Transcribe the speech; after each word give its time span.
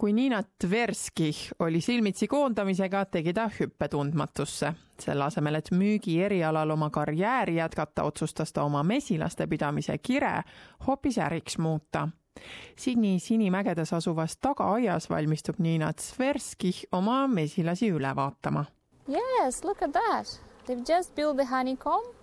kui 0.00 0.12
Niina 0.12 0.42
Tverskih 0.66 1.36
oli 1.58 1.80
silmitsi 1.80 2.26
koondamisega, 2.28 3.04
tegi 3.04 3.32
ta 3.36 3.50
hüppe 3.60 3.88
tundmatusse. 3.88 4.72
selle 5.00 5.24
asemel, 5.24 5.54
et 5.54 5.70
müügi 5.72 6.18
erialal 6.20 6.70
oma 6.70 6.90
karjääri 6.90 7.56
jätkata, 7.56 8.02
otsustas 8.04 8.52
ta 8.52 8.62
oma 8.62 8.82
mesilaste 8.82 9.46
pidamise 9.46 9.98
kire 9.98 10.42
hoopis 10.86 11.18
äriks 11.18 11.58
muuta. 11.58 12.08
Sydney 12.76 13.18
Sinimägedes 13.18 13.92
asuvas 13.92 14.36
tagaaias 14.36 15.10
valmistub 15.10 15.58
Niina 15.58 15.92
Tverskih 15.92 16.84
oma 16.92 17.26
mesilasi 17.28 17.90
üle 17.90 18.16
vaatama. 18.16 18.64
Yes, 19.08 19.64
look 19.64 19.82
at 19.82 19.92
that. 19.92 20.40
They've 20.66 20.94
just 20.96 21.14
built 21.14 21.36
the 21.36 21.44
honeycomb 21.44 22.19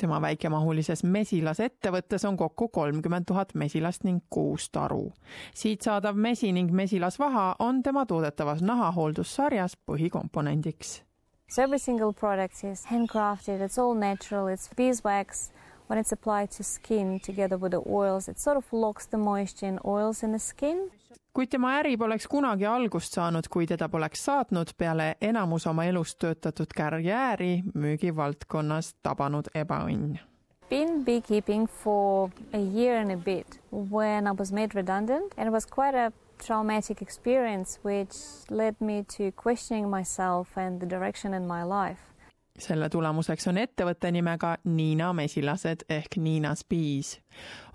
tema 0.00 0.20
väikemahulises 0.22 1.04
mesilasettevõttes 1.04 2.24
on 2.28 2.36
kokku 2.40 2.68
kolmkümmend 2.68 3.28
tuhat 3.28 3.54
mesilast 3.54 4.04
ning 4.04 4.22
kuus 4.30 4.70
taru. 4.70 5.12
siit 5.54 5.82
saadav 5.82 6.16
mesi 6.16 6.52
ning 6.52 6.72
mesilasvaha 6.72 7.54
on 7.58 7.82
tema 7.82 8.06
toodetavas 8.06 8.62
nahahooldussarjas 8.62 9.76
põhikomponendiks. 9.86 11.02
So 11.50 11.62
every 11.62 11.78
single 11.78 12.12
product 12.12 12.64
is 12.64 12.86
handcrafted, 12.86 13.60
it's 13.60 13.78
all 13.78 13.94
natural, 13.94 14.46
it's 14.48 14.70
beeswax. 14.76 15.50
When 15.90 15.98
it's 15.98 16.12
applied 16.12 16.52
to 16.52 16.62
skin 16.62 17.18
together 17.18 17.56
with 17.56 17.72
the 17.72 17.82
oils, 17.84 18.28
it 18.28 18.38
sort 18.38 18.56
of 18.56 18.64
locks 18.72 19.06
the 19.06 19.18
moisture 19.18 19.66
and 19.66 19.80
oils 19.84 20.22
in 20.22 20.30
the 20.30 20.38
skin. 20.38 20.90
Kuid 21.34 21.50
tema 21.50 21.72
äri 21.80 21.96
poleks 21.98 22.28
kunagi 22.30 22.66
algust 22.66 23.16
saanud, 23.18 23.48
kui 23.50 23.66
teda 23.66 23.88
poleks 23.90 24.22
saatnud 24.22 24.70
peale 24.78 25.16
enamus 25.20 25.66
oma 25.66 25.88
elust 25.90 26.20
töötatud 26.22 26.70
karjääri 26.78 27.64
müügivaldkonnas 27.74 28.92
tabanud 29.02 29.50
ebaõnn. 29.54 30.20
Been 30.70 31.02
beekeeping 31.04 31.66
for 31.66 32.30
a 32.54 32.62
year 32.62 33.00
and 33.00 33.10
a 33.10 33.16
bit 33.16 33.58
when 33.72 34.28
I 34.28 34.32
was 34.38 34.52
made 34.52 34.76
redundant 34.78 35.34
and 35.36 35.48
it 35.48 35.52
was 35.52 35.66
quite 35.66 35.98
a 35.98 36.12
traumatic 36.38 37.02
experience 37.02 37.80
which 37.82 38.14
led 38.48 38.78
me 38.80 39.02
to 39.16 39.32
questioning 39.32 39.90
myself 39.90 40.56
and 40.56 40.78
the 40.78 40.86
direction 40.86 41.34
in 41.34 41.48
my 41.48 41.64
life 41.64 42.09
selle 42.60 42.88
tulemuseks 42.88 43.48
on 43.48 43.58
ettevõtte 43.58 44.10
nimega 44.12 44.54
Niina 44.64 45.12
mesilased 45.16 45.84
ehk 45.88 46.16
Niinas 46.16 46.64
Bees. 46.68 47.18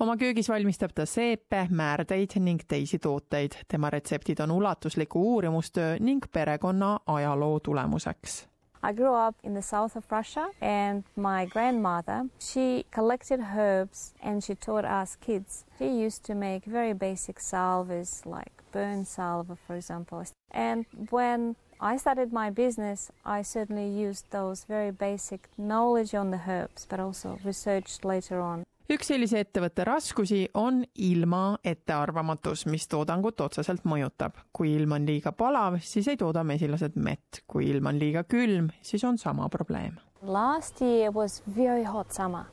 oma 0.00 0.16
köögis 0.16 0.48
valmistab 0.48 0.94
ta 0.94 1.06
seepe, 1.06 1.66
määrdeid 1.70 2.38
ning 2.40 2.62
teisi 2.68 2.98
tooteid. 2.98 3.52
tema 3.68 3.90
retseptid 3.90 4.40
on 4.40 4.50
ulatusliku 4.50 5.34
uurimustöö 5.34 5.96
ning 6.00 6.24
perekonna 6.32 6.98
ajaloo 7.06 7.60
tulemuseks. 7.60 8.53
I 8.84 8.92
grew 8.92 9.14
up 9.14 9.36
in 9.42 9.54
the 9.54 9.62
south 9.62 9.96
of 9.96 10.04
Russia 10.12 10.50
and 10.60 11.04
my 11.16 11.46
grandmother, 11.46 12.28
she 12.38 12.84
collected 12.90 13.40
herbs 13.56 14.12
and 14.22 14.44
she 14.44 14.54
taught 14.54 14.84
us 14.84 15.16
kids. 15.16 15.64
She 15.78 15.88
used 15.88 16.22
to 16.24 16.34
make 16.34 16.66
very 16.66 16.92
basic 16.92 17.40
salves 17.40 18.26
like 18.26 18.52
burn 18.72 19.06
salve, 19.06 19.58
for 19.66 19.74
example. 19.74 20.22
And 20.50 20.84
when 21.08 21.56
I 21.80 21.96
started 21.96 22.30
my 22.30 22.50
business, 22.50 23.10
I 23.24 23.40
certainly 23.40 23.88
used 23.88 24.30
those 24.30 24.64
very 24.64 24.90
basic 24.90 25.48
knowledge 25.56 26.14
on 26.14 26.30
the 26.30 26.42
herbs, 26.46 26.86
but 26.86 27.00
also 27.00 27.38
researched 27.42 28.04
later 28.04 28.38
on. 28.38 28.64
Üks 28.90 29.08
sellise 29.08 29.40
ettevõtte 29.40 29.84
raskusi 29.84 30.48
on 30.54 30.82
ilma 30.94 31.58
ettearvamatus, 31.64 32.66
mis 32.66 32.88
toodangut 32.88 33.40
otseselt 33.40 33.84
mõjutab. 33.84 34.32
kui 34.52 34.74
ilm 34.74 34.92
on 34.92 35.06
liiga 35.06 35.32
palav, 35.32 35.78
siis 35.80 36.08
ei 36.08 36.16
tooda 36.16 36.44
mesilased 36.44 36.96
mett, 36.96 37.42
kui 37.46 37.70
ilm 37.70 37.86
on 37.86 37.98
liiga 37.98 38.24
külm, 38.24 38.70
siis 38.82 39.04
on 39.04 39.18
sama 39.18 39.48
probleem. 39.48 39.98
Last 40.22 40.80
year 40.80 41.10
was 41.12 41.42
very 41.56 41.84
hot 41.84 42.12
summer 42.12 42.44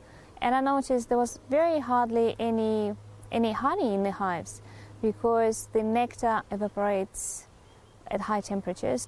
and 0.42 0.56
I 0.56 0.62
noticed 0.62 1.08
there 1.08 1.18
was 1.18 1.40
very 1.50 1.80
hardly 1.80 2.36
any 2.40 2.94
any 3.32 3.52
honey 3.52 3.94
in 3.94 4.04
the 4.04 4.12
hives 4.12 4.62
because 5.02 5.70
the 5.74 5.84
nectar 5.84 6.42
evaporates 6.52 7.48
at 8.10 8.22
high 8.22 8.42
temperatures. 8.42 9.08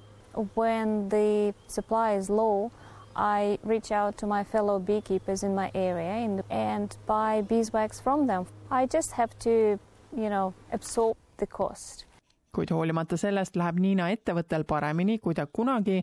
When 0.54 1.08
the 1.10 1.54
supply 1.66 2.14
is 2.14 2.30
low, 2.30 2.72
I 3.16 3.58
reach 3.62 3.92
out 3.92 4.16
to 4.16 4.26
my 4.26 4.44
fellow 4.44 4.80
beekeepers 4.80 5.42
in 5.42 5.54
my 5.54 5.70
area 5.74 6.24
and, 6.24 6.42
and 6.50 6.96
buy 7.06 7.42
beeswax 7.48 8.02
from 8.02 8.26
them. 8.26 8.46
I 8.70 8.86
just 8.86 9.12
have 9.12 9.38
to, 9.38 9.78
you 10.16 10.28
know, 10.28 10.54
absorb 10.72 11.16
the 11.36 11.46
cost. 11.46 12.06
kuid 12.54 12.70
hoolimata 12.70 13.16
sellest 13.18 13.56
läheb 13.58 13.80
Niina 13.82 14.04
ettevõttel 14.14 14.62
paremini, 14.64 15.18
kui 15.18 15.34
ta 15.34 15.46
kunagi 15.50 15.96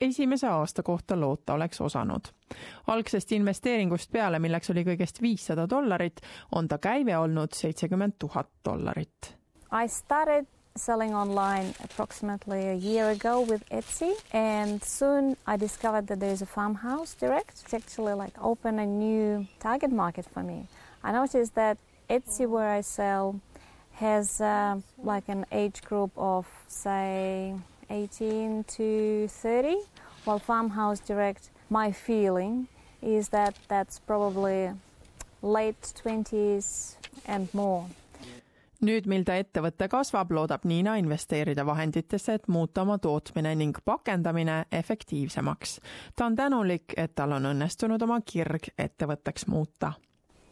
esimese 0.00 0.48
aasta 0.48 0.82
kohta 0.82 1.16
loota 1.20 1.54
oleks 1.54 1.80
osanud. 1.80 2.28
algsest 2.86 3.32
investeeringust 3.32 4.12
peale, 4.12 4.38
milleks 4.38 4.70
oli 4.70 4.84
kõigest 4.84 5.22
viissada 5.22 5.64
dollarit, 5.70 6.20
on 6.52 6.68
ta 6.68 6.78
käive 6.78 7.16
olnud 7.18 7.56
seitsekümmend 7.56 8.18
tuhat 8.18 8.50
dollarit. 8.64 9.36
I 9.72 9.88
started 9.88 10.46
selling 10.76 11.14
online 11.14 11.72
approximately 11.84 12.66
a 12.66 12.74
year 12.74 13.10
ago 13.10 13.40
with 13.40 13.62
Etsy, 13.68 14.12
and 14.32 14.82
soon 14.82 15.36
I 15.46 15.56
discovered 15.56 16.08
that 16.08 16.18
there's 16.18 16.42
a 16.42 16.46
farmhouse 16.46 17.14
direct. 17.14 17.60
It's 17.62 17.72
actually 17.72 18.14
like 18.14 18.32
open 18.40 18.80
a 18.80 18.86
new 18.86 19.46
target 19.60 19.92
market 19.92 20.26
for 20.26 20.42
me. 20.42 20.66
I 21.04 21.12
noticed 21.12 21.54
that 21.54 21.78
Etsy, 22.10 22.48
where 22.48 22.70
I 22.70 22.80
sell, 22.80 23.40
has 23.92 24.40
uh, 24.40 24.80
like 24.98 25.28
an 25.28 25.46
age 25.52 25.80
group 25.82 26.10
of 26.16 26.44
say 26.66 27.54
18 27.88 28.64
to 28.64 29.28
30, 29.28 29.76
while 30.24 30.40
Farmhouse 30.40 30.98
Direct, 30.98 31.50
my 31.70 31.92
feeling 31.92 32.66
is 33.00 33.28
that 33.28 33.54
that's 33.68 34.00
probably 34.00 34.72
late 35.40 35.80
20s 36.04 36.96
and 37.26 37.54
more. 37.54 37.86
Nüüd, 38.84 39.08
mil 39.10 39.24
ta 39.26 39.36
ettevõte 39.40 39.88
kasvab, 39.90 40.32
loodab 40.34 40.64
Niina 40.68 40.96
investeerida 41.00 41.64
vahenditesse, 41.66 42.38
et 42.38 42.48
muuta 42.48 42.82
oma 42.82 42.98
tootmine 42.98 43.54
ning 43.58 43.78
pakendamine 43.84 44.64
efektiivsemaks. 44.72 45.80
ta 46.16 46.26
on 46.26 46.36
tänulik, 46.36 46.94
et 46.96 47.14
tal 47.14 47.32
on 47.32 47.46
õnnestunud 47.52 48.02
oma 48.02 48.20
kirg 48.20 48.68
ettevõtteks 48.78 49.46
muuta. 49.46 49.92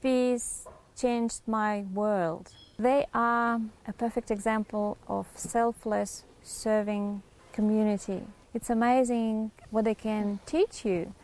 Peace 0.03 0.69
changed 0.97 1.47
my 1.47 1.85
world. 1.95 2.47
They 2.77 3.05
are 3.13 3.61
a 3.89 3.93
perfect 3.93 4.31
example 4.31 4.97
of 5.09 5.27
selfless 5.37 6.25
serving 6.43 7.23
community. 7.57 8.23
It's 8.55 8.71
amazing 8.71 9.51
what 9.71 9.85
they 9.85 9.95
can 9.95 10.41
teach 10.47 10.85
you 10.85 11.15